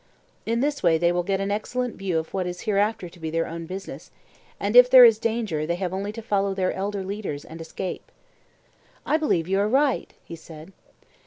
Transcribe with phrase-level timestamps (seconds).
[0.47, 3.29] In this way they will get an excellent view of what is hereafter to be
[3.29, 4.09] their own business;
[4.59, 8.11] and if there is danger they have only to follow their elder leaders and escape.
[9.05, 10.73] I believe that you are right, he said.